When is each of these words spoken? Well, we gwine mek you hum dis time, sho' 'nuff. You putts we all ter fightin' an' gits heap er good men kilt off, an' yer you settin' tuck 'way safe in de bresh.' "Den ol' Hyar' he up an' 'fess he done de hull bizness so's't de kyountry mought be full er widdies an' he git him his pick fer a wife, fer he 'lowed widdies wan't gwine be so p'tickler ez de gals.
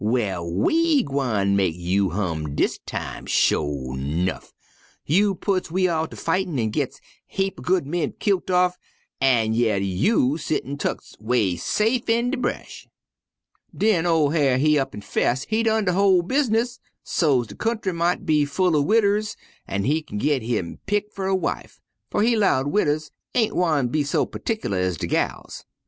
Well, 0.03 0.51
we 0.51 1.03
gwine 1.03 1.55
mek 1.55 1.75
you 1.75 2.09
hum 2.09 2.55
dis 2.55 2.79
time, 2.87 3.27
sho' 3.27 3.93
'nuff. 3.93 4.51
You 5.05 5.35
putts 5.35 5.69
we 5.69 5.87
all 5.87 6.07
ter 6.07 6.15
fightin' 6.17 6.57
an' 6.57 6.71
gits 6.71 6.99
heap 7.27 7.59
er 7.59 7.61
good 7.61 7.85
men 7.85 8.13
kilt 8.19 8.49
off, 8.49 8.79
an' 9.21 9.53
yer 9.53 9.75
you 9.77 10.39
settin' 10.39 10.79
tuck 10.79 11.03
'way 11.19 11.55
safe 11.55 12.09
in 12.09 12.31
de 12.31 12.37
bresh.' 12.37 12.87
"Den 13.77 14.07
ol' 14.07 14.31
Hyar' 14.31 14.57
he 14.57 14.79
up 14.79 14.95
an' 14.95 15.01
'fess 15.01 15.43
he 15.49 15.61
done 15.61 15.85
de 15.85 15.93
hull 15.93 16.23
bizness 16.23 16.79
so's't 17.03 17.49
de 17.49 17.55
kyountry 17.55 17.93
mought 17.93 18.25
be 18.25 18.43
full 18.43 18.75
er 18.75 18.81
widdies 18.81 19.35
an' 19.67 19.83
he 19.83 20.01
git 20.01 20.41
him 20.41 20.67
his 20.69 20.79
pick 20.87 21.13
fer 21.13 21.27
a 21.27 21.35
wife, 21.35 21.79
fer 22.09 22.21
he 22.23 22.35
'lowed 22.35 22.65
widdies 22.71 23.11
wan't 23.35 23.51
gwine 23.51 23.87
be 23.89 24.03
so 24.03 24.25
p'tickler 24.25 24.77
ez 24.79 24.97
de 24.97 25.05
gals. 25.05 25.63